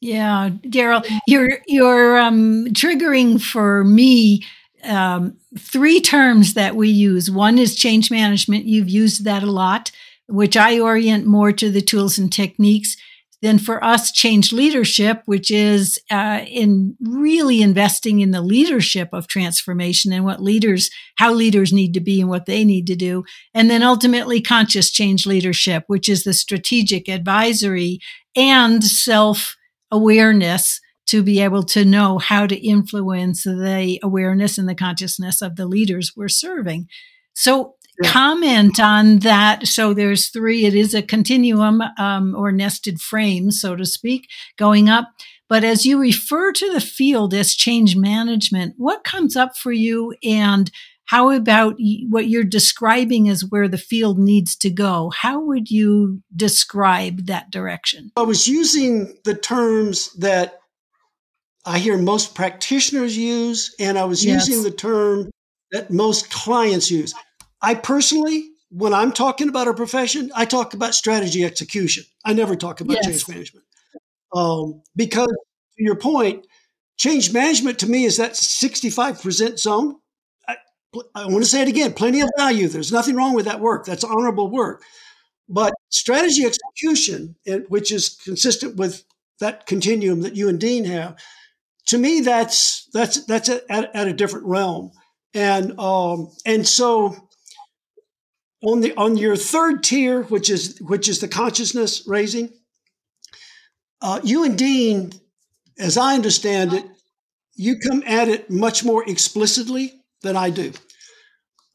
[0.00, 4.44] Yeah, Daryl, you're you're um, triggering for me
[4.84, 7.30] um, three terms that we use.
[7.30, 8.66] One is change management.
[8.66, 9.90] You've used that a lot,
[10.28, 12.96] which I orient more to the tools and techniques.
[13.40, 19.28] Then for us, change leadership, which is uh, in really investing in the leadership of
[19.28, 23.24] transformation and what leaders, how leaders need to be and what they need to do.
[23.54, 28.00] And then ultimately conscious change leadership, which is the strategic advisory
[28.34, 29.56] and self
[29.90, 35.56] awareness to be able to know how to influence the awareness and the consciousness of
[35.56, 36.86] the leaders we're serving.
[37.34, 38.10] So, yeah.
[38.10, 39.66] comment on that.
[39.66, 44.88] So, there's three, it is a continuum um, or nested frame, so to speak, going
[44.88, 45.12] up.
[45.48, 50.14] But as you refer to the field as change management, what comes up for you
[50.22, 50.70] and
[51.08, 51.76] how about
[52.10, 55.10] what you're describing as where the field needs to go?
[55.16, 58.12] How would you describe that direction?
[58.14, 60.60] I was using the terms that
[61.64, 64.48] I hear most practitioners use, and I was yes.
[64.48, 65.30] using the term
[65.70, 67.14] that most clients use.
[67.60, 72.04] I personally, when I'm talking about a profession, I talk about strategy execution.
[72.24, 73.06] I never talk about yes.
[73.06, 73.66] change management.
[74.34, 76.46] Um, because to your point,
[76.96, 79.96] change management to me is that 65% zone.
[80.46, 80.56] I,
[81.14, 82.68] I want to say it again plenty of value.
[82.68, 83.86] There's nothing wrong with that work.
[83.86, 84.82] That's honorable work.
[85.48, 87.36] But strategy execution,
[87.68, 89.04] which is consistent with
[89.40, 91.16] that continuum that you and Dean have,
[91.86, 94.92] to me, that's that's that's at, at a different realm,
[95.32, 97.16] and um, and so
[98.62, 102.50] on the on your third tier, which is which is the consciousness raising,
[104.00, 105.12] uh, you and Dean,
[105.78, 106.84] as I understand it,
[107.54, 110.72] you come at it much more explicitly than I do.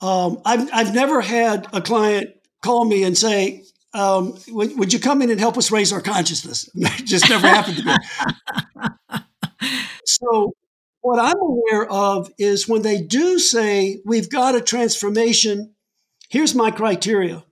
[0.02, 2.30] Um, I've I've never had a client
[2.62, 6.02] call me and say, um, would, would, you come in and help us raise our
[6.02, 6.68] consciousness?
[6.76, 7.96] It just never happened to me.
[10.06, 10.52] So,
[11.02, 15.73] what I'm aware of is when they do say we've got a transformation,
[16.34, 17.44] here's my criteria.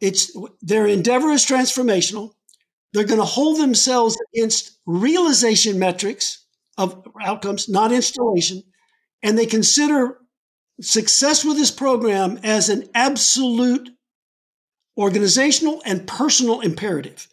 [0.00, 2.32] It's their endeavor is transformational.
[2.94, 6.46] They're going to hold themselves against realization metrics
[6.78, 8.62] of outcomes, not installation,
[9.22, 10.18] and they consider
[10.80, 13.90] success with this program as an absolute
[14.96, 17.28] organizational and personal imperative.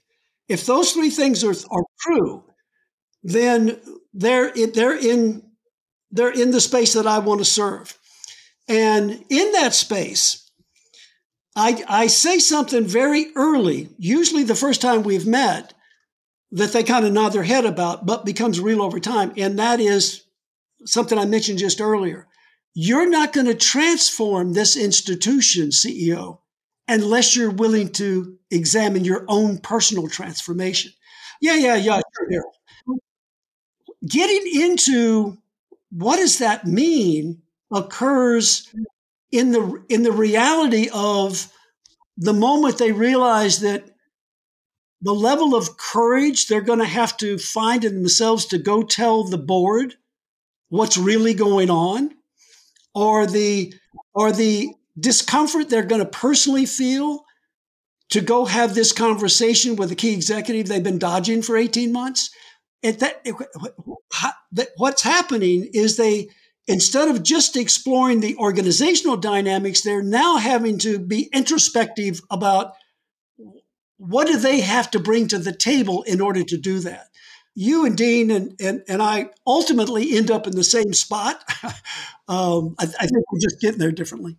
[0.50, 2.44] If those three things are, are true,
[3.24, 3.80] then
[4.14, 5.42] they're they're in
[6.12, 7.98] they're in the space that I want to serve.
[8.68, 10.45] And in that space,
[11.56, 15.74] I, I say something very early, usually the first time we've met,
[16.52, 19.34] that they kind of nod their head about, but becomes real over time.
[19.38, 20.24] And that is
[20.86, 22.28] something I mentioned just earlier.
[22.74, 26.40] You're not going to transform this institution, CEO,
[26.88, 30.92] unless you're willing to examine your own personal transformation.
[31.42, 32.44] Yeah, yeah, yeah, sure,
[34.08, 35.38] Getting into
[35.90, 37.42] what does that mean
[37.72, 38.72] occurs
[39.32, 41.52] in the in the reality of
[42.18, 43.86] the moment they realize that
[45.02, 49.24] the level of courage they're going to have to find in themselves to go tell
[49.24, 49.96] the board
[50.70, 52.12] what's really going on
[52.94, 53.74] or the
[54.14, 57.24] or the discomfort they're going to personally feel
[58.10, 62.30] to go have this conversation with a key executive they've been dodging for 18 months
[62.82, 63.26] it, that,
[64.78, 66.30] what's happening is they
[66.68, 72.74] instead of just exploring the organizational dynamics they're now having to be introspective about
[73.98, 77.08] what do they have to bring to the table in order to do that
[77.54, 81.44] you and dean and, and, and i ultimately end up in the same spot
[82.28, 84.38] um, I, I think we're just getting there differently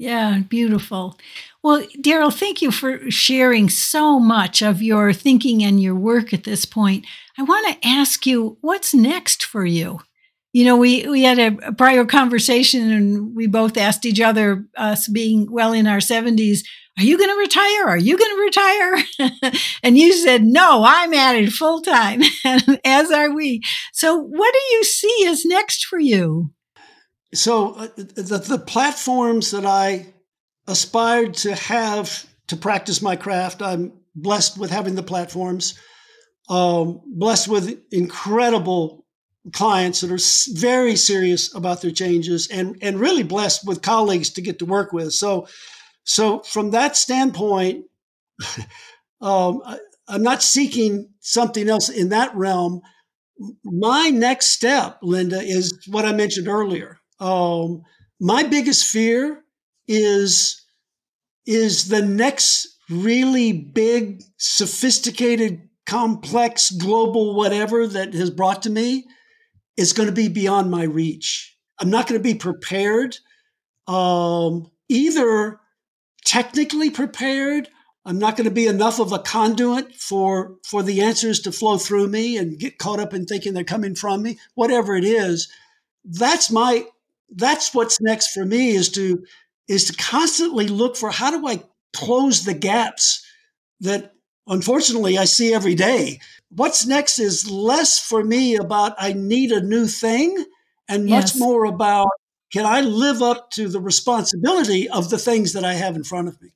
[0.00, 1.18] yeah, beautiful.
[1.62, 6.44] Well, Daryl, thank you for sharing so much of your thinking and your work at
[6.44, 7.04] this point.
[7.36, 10.00] I want to ask you what's next for you?
[10.52, 15.08] You know, we, we had a, prior conversation and we both asked each other, us
[15.08, 16.60] being well in our 70s,
[16.98, 17.86] are you going to retire?
[17.86, 19.52] Are you going to retire?
[19.82, 22.20] and you said, no, I'm at it full time,
[22.84, 23.62] as are we.
[23.92, 26.52] So, what do you see as next for you?
[27.32, 30.12] so uh, the, the platforms that I
[30.66, 35.78] aspired to have to practice my craft, I'm blessed with having the platforms,
[36.48, 39.06] um, blessed with incredible
[39.52, 44.42] clients that are very serious about their changes and, and really blessed with colleagues to
[44.42, 45.12] get to work with.
[45.12, 45.48] So,
[46.04, 47.86] so from that standpoint,
[49.20, 49.78] um, I,
[50.08, 52.82] I'm not seeking something else in that realm.
[53.64, 56.98] My next step, Linda, is what I mentioned earlier.
[57.18, 57.82] Um,
[58.20, 59.42] my biggest fear
[59.88, 60.62] is
[61.46, 69.06] is the next really big, sophisticated, complex, global whatever that has brought to me
[69.80, 71.56] is going to be beyond my reach.
[71.78, 73.16] I'm not going to be prepared,
[73.86, 75.58] um, either
[76.26, 77.68] technically prepared.
[78.04, 81.78] I'm not going to be enough of a conduit for for the answers to flow
[81.78, 84.38] through me and get caught up in thinking they're coming from me.
[84.54, 85.48] Whatever it is,
[86.04, 86.84] that's my
[87.34, 89.24] that's what's next for me is to
[89.66, 91.62] is to constantly look for how do I
[91.94, 93.24] close the gaps
[93.80, 94.12] that
[94.50, 96.20] unfortunately I see every day.
[96.50, 100.44] What's next is less for me about I need a new thing
[100.88, 101.38] and much yes.
[101.38, 102.08] more about
[102.52, 106.28] can I live up to the responsibility of the things that I have in front
[106.28, 106.50] of me.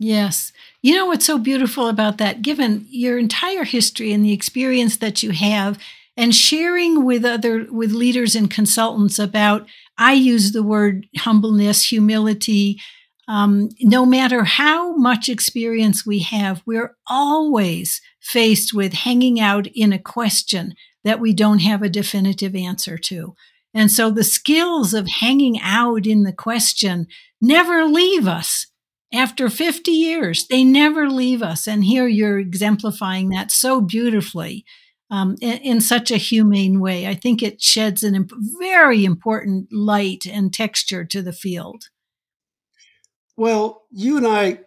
[0.00, 0.52] Yes.
[0.82, 5.22] You know what's so beautiful about that given your entire history and the experience that
[5.22, 5.78] you have
[6.16, 9.66] and sharing with other with leaders and consultants about
[9.98, 12.80] i use the word humbleness humility
[13.28, 19.92] um, no matter how much experience we have we're always faced with hanging out in
[19.92, 23.34] a question that we don't have a definitive answer to
[23.74, 27.06] and so the skills of hanging out in the question
[27.40, 28.66] never leave us
[29.12, 34.64] after 50 years they never leave us and here you're exemplifying that so beautifully
[35.12, 37.06] um, in, in, such a humane way.
[37.06, 41.90] I think it sheds a imp- very important light and texture to the field.
[43.42, 44.60] Well, you and I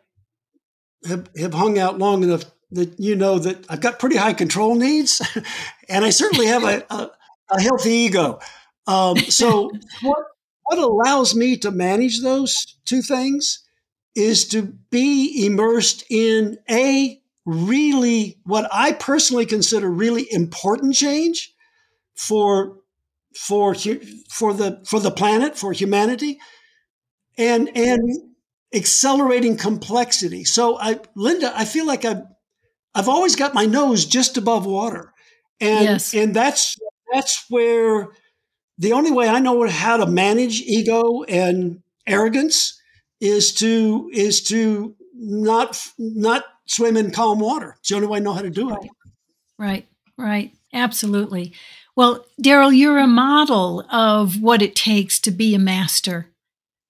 [1.07, 4.75] have, have hung out long enough that you know that I've got pretty high control
[4.75, 5.21] needs,
[5.89, 7.11] and I certainly have a, a,
[7.51, 8.39] a healthy ego.
[8.85, 9.71] Um, so,
[10.01, 10.17] what,
[10.65, 13.63] what allows me to manage those two things
[14.13, 21.55] is to be immersed in a really what I personally consider really important change
[22.17, 22.79] for
[23.37, 23.73] for
[24.29, 26.39] for the for the planet for humanity
[27.37, 28.24] and and
[28.75, 30.43] accelerating complexity.
[30.43, 32.23] So I Linda, I feel like I've
[32.93, 35.13] I've always got my nose just above water.
[35.59, 36.13] And yes.
[36.13, 36.75] and that's
[37.11, 38.09] that's where
[38.77, 42.79] the only way I know how to manage ego and arrogance
[43.21, 47.75] is to is to not not swim in calm water.
[47.79, 48.79] It's the only way I know how to do it.
[49.57, 50.51] Right, right.
[50.73, 51.53] Absolutely.
[51.95, 56.29] Well, Daryl, you're a model of what it takes to be a master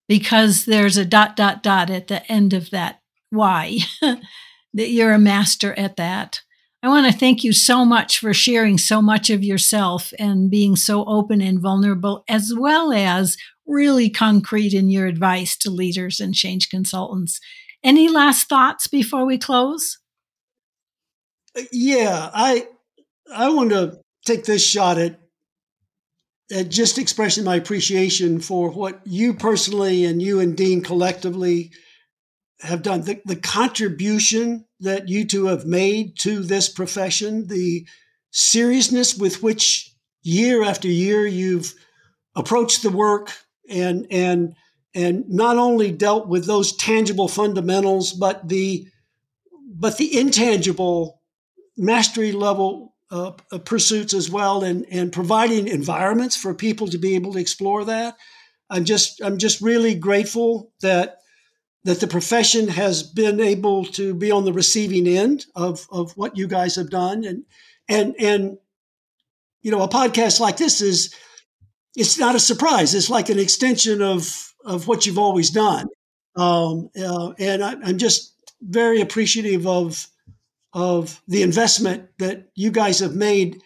[0.08, 3.80] because there's a dot, dot, dot at the end of that why.
[4.76, 6.42] that you're a master at that.
[6.84, 10.76] I want to thank you so much for sharing so much of yourself and being
[10.76, 16.36] so open and vulnerable, as well as really concrete in your advice to leaders and
[16.36, 17.40] change consultants.
[17.84, 19.98] Any last thoughts before we close?
[21.58, 22.68] Uh, yeah, I
[23.34, 25.20] I want to take this shot at at
[26.54, 31.72] Uh, just expressing my appreciation for what you personally and you and Dean collectively
[32.62, 33.02] have done.
[33.02, 37.88] The, the contribution that you two have made to this profession, the
[38.30, 39.92] seriousness with which
[40.22, 41.74] year after year you've
[42.36, 43.32] approached the work
[43.70, 44.54] and and
[44.94, 48.88] and not only dealt with those tangible fundamentals, but the
[49.68, 51.22] but the intangible
[51.78, 53.32] mastery level uh,
[53.66, 58.16] pursuits as well, and and providing environments for people to be able to explore that.
[58.70, 61.18] I'm just I'm just really grateful that
[61.86, 66.36] that the profession has been able to be on the receiving end of, of what
[66.36, 67.24] you guys have done.
[67.24, 67.44] And,
[67.88, 68.58] and, and,
[69.62, 71.14] you know, a podcast like this is,
[71.96, 72.96] it's not a surprise.
[72.96, 75.86] It's like an extension of, of what you've always done.
[76.36, 80.08] Um, uh, and I, I'm just very appreciative of,
[80.76, 83.62] of the investment that you guys have made.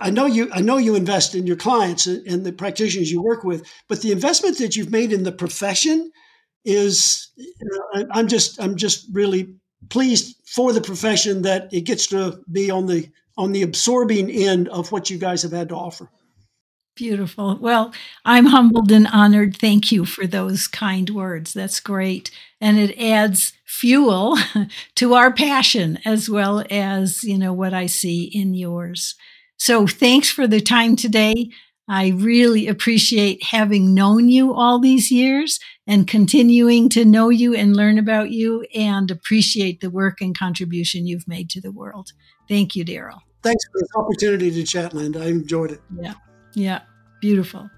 [0.00, 0.50] I know you.
[0.52, 4.12] I know you invest in your clients and the practitioners you work with, but the
[4.12, 6.10] investment that you've made in the profession
[6.64, 7.30] is
[7.94, 9.54] uh, I'm just I'm just really
[9.88, 14.68] pleased for the profession that it gets to be on the on the absorbing end
[14.68, 16.10] of what you guys have had to offer.
[16.98, 17.56] Beautiful.
[17.60, 17.92] Well,
[18.24, 19.56] I'm humbled and honored.
[19.56, 21.52] Thank you for those kind words.
[21.52, 22.32] That's great.
[22.60, 24.36] And it adds fuel
[24.96, 29.14] to our passion as well as, you know, what I see in yours.
[29.58, 31.50] So thanks for the time today.
[31.88, 37.76] I really appreciate having known you all these years and continuing to know you and
[37.76, 42.10] learn about you and appreciate the work and contribution you've made to the world.
[42.48, 43.20] Thank you, Daryl.
[43.44, 45.20] Thanks for this opportunity to chat, Linda.
[45.20, 45.80] I enjoyed it.
[45.96, 46.14] Yeah.
[46.54, 46.82] Yeah.
[47.20, 47.70] Beautiful.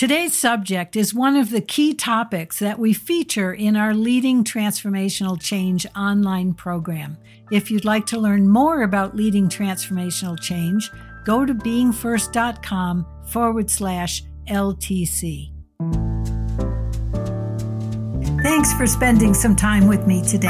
[0.00, 5.38] Today's subject is one of the key topics that we feature in our Leading Transformational
[5.38, 7.18] Change online program.
[7.52, 10.90] If you'd like to learn more about leading transformational change,
[11.26, 15.52] go to beingfirst.com forward slash LTC.
[18.42, 20.48] Thanks for spending some time with me today.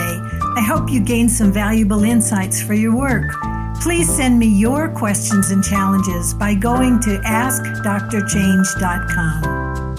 [0.56, 3.32] I hope you gained some valuable insights for your work.
[3.80, 9.89] Please send me your questions and challenges by going to askdrchange.com.